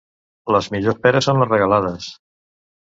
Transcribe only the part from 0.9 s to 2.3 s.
peres són les regalades.